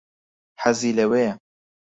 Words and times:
حەزی 0.61 0.93
لەوەیە. 0.97 1.33